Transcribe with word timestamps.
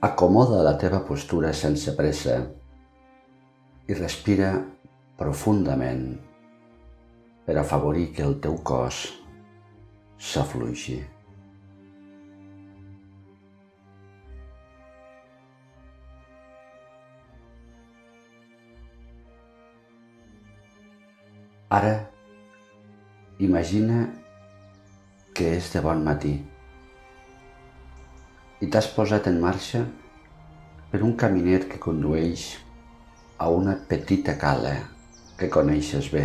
Acomoda 0.00 0.62
la 0.62 0.76
teva 0.78 1.00
postura 1.02 1.48
sense 1.50 1.90
pressa 1.98 2.36
i 3.90 3.94
respira 3.98 4.52
profundament 5.18 6.04
per 7.42 7.56
afavorir 7.58 8.04
que 8.14 8.22
el 8.22 8.36
teu 8.44 8.60
cos 8.62 9.00
s'afluixi. 10.22 11.00
Ara, 21.80 21.96
imagina 23.48 24.04
que 25.34 25.56
és 25.56 25.72
de 25.74 25.82
bon 25.82 26.06
matí 26.06 26.36
i 28.60 28.66
t'has 28.66 28.88
posat 28.94 29.28
en 29.30 29.36
marxa 29.42 29.84
per 30.90 31.02
un 31.06 31.14
caminet 31.22 31.68
que 31.70 31.78
condueix 31.82 32.50
a 33.38 33.48
una 33.54 33.76
petita 33.90 34.34
cala 34.40 34.72
que 35.38 35.48
coneixes 35.56 36.08
bé. 36.10 36.24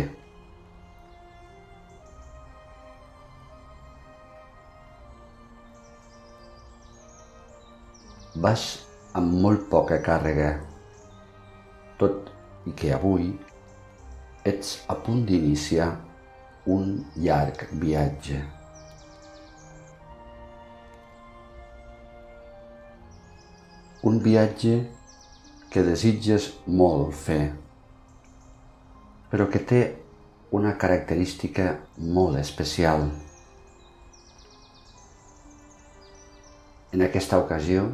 Vas 8.46 8.64
amb 9.14 9.38
molt 9.44 9.68
poca 9.70 10.00
càrrega, 10.02 10.50
tot 12.02 12.32
i 12.66 12.74
que 12.74 12.90
avui 12.96 13.30
ets 14.50 14.74
a 14.90 14.98
punt 15.06 15.22
d'iniciar 15.28 15.92
un 16.74 16.98
llarg 17.14 17.68
viatge. 17.78 18.42
Un 24.04 24.18
viatge 24.20 24.72
que 25.72 25.82
desitges 25.82 26.50
molt 26.68 27.14
fer, 27.16 27.54
però 29.30 29.46
que 29.48 29.62
té 29.70 29.78
una 30.52 30.74
característica 30.82 31.70
molt 32.16 32.36
especial. 32.36 33.06
En 36.92 37.04
aquesta 37.06 37.38
ocasió, 37.40 37.86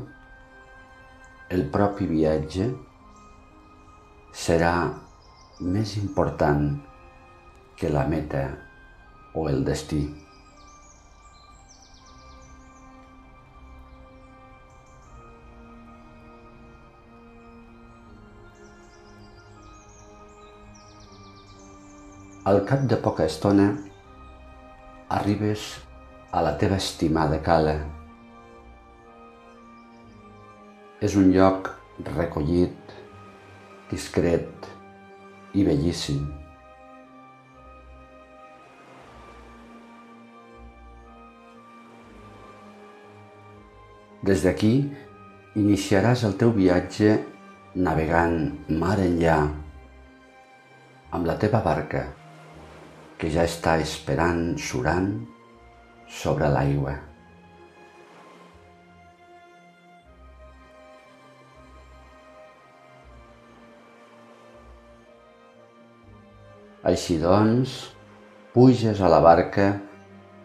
el 1.48 1.62
propi 1.76 2.08
viatge 2.10 2.66
serà 4.46 4.74
més 5.60 5.94
important 6.02 6.66
que 7.78 7.94
la 7.94 8.02
meta 8.10 8.42
o 9.38 9.46
el 9.52 9.62
destí. 9.70 10.02
Al 22.50 22.64
cap 22.66 22.80
de 22.90 22.96
poca 22.98 23.22
estona 23.30 23.64
arribes 25.16 25.64
a 26.34 26.40
la 26.42 26.56
teva 26.58 26.78
estimada 26.82 27.36
cala. 27.46 27.74
És 31.08 31.14
un 31.20 31.28
lloc 31.36 31.70
recollit, 32.08 32.94
discret 33.92 34.66
i 35.54 35.62
bellíssim. 35.68 36.24
Des 44.26 44.42
d'aquí 44.48 44.72
iniciaràs 45.66 46.26
el 46.26 46.34
teu 46.42 46.56
viatge 46.58 47.14
navegant 47.90 48.40
mar 48.82 48.96
enllà 49.04 49.42
amb 51.10 51.30
la 51.30 51.38
teva 51.44 51.62
barca 51.62 52.08
que 53.20 53.28
ja 53.28 53.44
està 53.44 53.76
esperant 53.84 54.54
surant 54.56 55.10
sobre 56.08 56.48
l'aigua. 56.48 56.96
Així 66.90 67.18
doncs, 67.20 67.76
puges 68.54 69.04
a 69.04 69.12
la 69.12 69.20
barca 69.20 69.68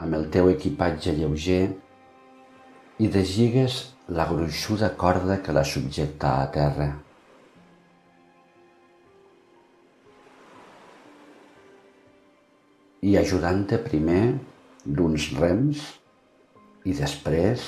amb 0.03 0.19
el 0.19 0.27
teu 0.35 0.51
equipatge 0.51 1.15
lleuger 1.15 1.63
i 2.99 3.07
desligues 3.07 3.79
la 4.19 4.27
gruixuda 4.27 4.91
corda 4.99 5.39
que 5.41 5.55
la 5.55 5.63
subjecta 5.63 6.35
a 6.43 6.51
terra. 6.51 6.91
I 13.01 13.17
ajudant-te 13.19 13.79
primer 13.83 14.23
d'uns 14.85 15.27
rems 15.39 15.83
i 16.85 16.93
després, 16.93 17.65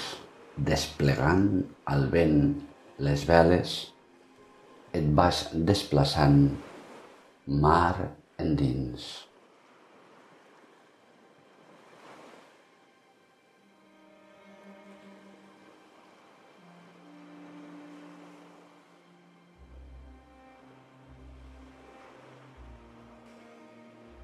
desplegant 0.58 1.48
al 1.90 2.08
vent 2.14 2.42
les 3.04 3.26
veles, 3.30 3.78
et 4.94 5.10
vas 5.20 5.44
desplaçant 5.54 6.40
mar 7.48 8.14
endins. 8.42 9.08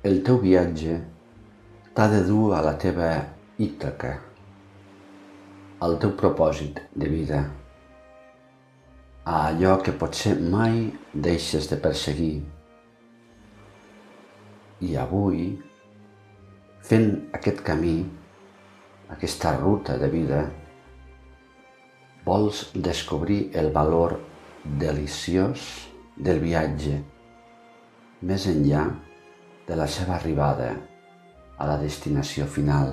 El 0.04 0.18
teu 0.28 0.36
viatge 0.36 0.98
t'ha 1.96 2.06
de 2.12 2.18
dur 2.28 2.50
a 2.52 2.58
la 2.66 2.74
teva 2.76 3.06
Ítaca, 3.64 4.10
al 5.86 5.94
teu 6.02 6.12
propòsit 6.20 6.82
de 6.92 7.08
vida, 7.08 7.38
a 9.24 9.36
allò 9.46 9.78
que 9.86 9.94
potser 10.02 10.34
mai 10.56 10.82
deixes 11.28 11.70
de 11.72 11.78
perseguir. 11.86 12.34
I 14.84 14.92
avui, 15.06 15.46
fent 16.90 17.08
aquest 17.40 17.64
camí, 17.72 17.96
aquesta 19.16 19.56
ruta 19.56 19.96
de 20.04 20.12
vida, 20.18 20.42
vols 22.28 22.66
descobrir 22.90 23.40
el 23.56 23.72
valor 23.80 24.20
deliciós 24.84 25.72
del 26.20 26.44
viatge, 26.44 27.00
més 28.28 28.52
enllà 28.52 28.84
de 29.68 29.76
la 29.80 29.88
seva 29.88 30.18
arribada 30.18 30.74
a 31.58 31.68
la 31.70 31.78
destinació 31.80 32.46
final. 32.50 32.92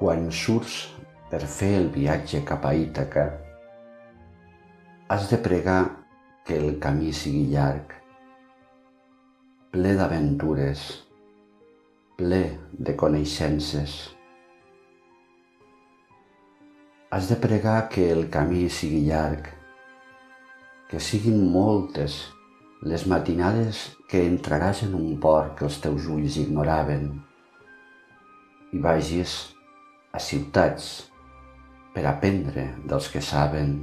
Quan 0.00 0.26
surts 0.34 0.80
per 1.30 1.40
fer 1.48 1.74
el 1.78 1.86
viatge 1.94 2.42
cap 2.48 2.64
a 2.68 2.74
Ítaca, 2.76 3.28
has 5.08 5.30
de 5.30 5.38
pregar 5.38 5.80
que 6.44 6.58
el 6.58 6.76
camí 6.82 7.12
sigui 7.14 7.46
llarg, 7.52 7.94
ple 9.72 9.94
d'aventures, 9.96 11.03
ple 12.24 12.58
de 12.72 12.94
coneixences. 12.96 13.94
Has 17.12 17.28
de 17.28 17.36
pregar 17.36 17.90
que 17.92 18.06
el 18.12 18.30
camí 18.32 18.62
sigui 18.72 19.02
llarg, 19.04 19.50
que 20.88 21.00
siguin 21.04 21.42
moltes 21.52 22.16
les 22.92 23.04
matinades 23.12 23.82
que 24.08 24.22
entraràs 24.24 24.80
en 24.86 24.94
un 24.96 25.18
port 25.20 25.52
que 25.58 25.66
els 25.68 25.76
teus 25.84 26.06
ulls 26.14 26.38
ignoraven 26.40 27.10
i 28.72 28.80
vagis 28.86 29.36
a 30.16 30.22
ciutats 30.30 30.88
per 31.92 32.06
aprendre 32.08 32.70
dels 32.88 33.10
que 33.12 33.20
saben. 33.20 33.76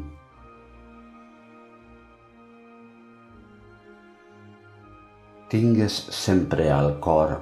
Tingues 5.53 6.01
sempre 6.23 6.69
al 6.73 6.95
cor 7.05 7.37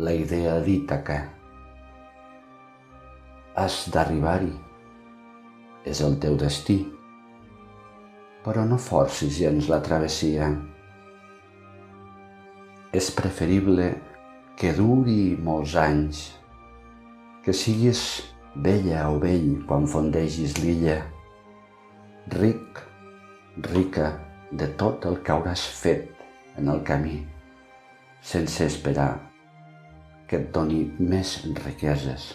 la 0.00 0.14
idea 0.16 0.54
d'Ítaca. 0.64 1.18
Has 3.60 3.82
d'arribar-hi. 3.92 4.54
És 5.84 6.00
el 6.06 6.16
teu 6.22 6.38
destí. 6.40 6.78
Però 8.44 8.64
no 8.64 8.78
forcis 8.80 9.36
gens 9.36 9.68
la 9.68 9.82
travessia. 9.84 10.48
És 12.96 13.10
preferible 13.12 13.92
que 14.56 14.72
duri 14.76 15.36
molts 15.36 15.76
anys, 15.76 16.24
que 17.44 17.52
siguis 17.52 18.04
vella 18.56 19.06
o 19.12 19.20
vell 19.20 19.52
quan 19.68 19.88
fondegis 19.88 20.56
l'illa, 20.64 20.98
ric 22.40 22.84
rica 23.70 24.14
de 24.50 24.68
tot 24.80 25.04
el 25.08 25.20
que 25.24 25.36
hauràs 25.36 25.64
fet 25.80 26.08
en 26.56 26.72
el 26.72 26.84
camí, 26.88 27.18
sense 28.20 28.66
esperar 28.66 29.29
que 30.30 30.38
et 30.38 30.50
doni 30.54 30.84
més 31.02 31.30
riqueses. 31.64 32.26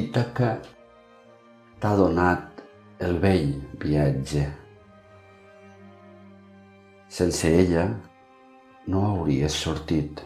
Ítaca 0.00 0.54
t'ha 1.82 1.90
donat 1.98 2.62
el 3.04 3.18
vell 3.20 3.50
viatge. 3.82 4.46
Sense 7.18 7.50
ella 7.60 7.84
no 8.88 9.02
hauries 9.10 9.58
sortit. 9.66 10.22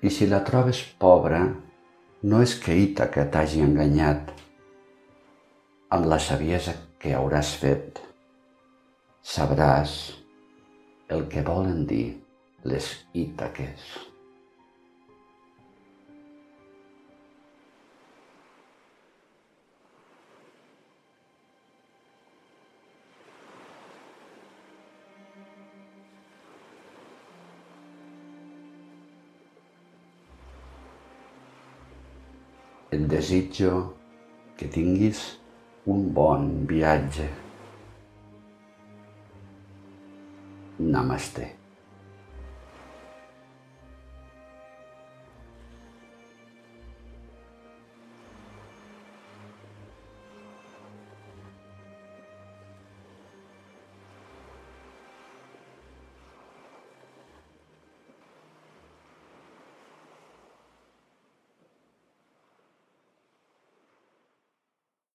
I 0.00 0.10
si 0.10 0.30
la 0.32 0.40
trobes 0.48 0.80
pobra, 1.04 1.42
no 2.24 2.40
és 2.40 2.56
que 2.64 2.78
Ítaca 2.86 3.28
t'hagi 3.28 3.60
enganyat 3.66 4.32
amb 5.92 6.06
la 6.08 6.16
saviesa 6.16 6.72
que 6.96 7.10
hauràs 7.12 7.50
fet. 7.60 7.98
Sabràs 9.32 9.96
el 11.12 11.26
que 11.28 11.42
volen 11.44 11.84
dir 11.90 12.06
les 12.64 12.88
Ítaques. 13.12 13.84
Et 32.92 33.06
desitjo 33.12 33.76
que 34.56 34.72
tinguis 34.72 35.22
un 35.86 36.04
bon 36.14 36.66
viatge. 36.68 37.26
Namaste. 40.78 41.61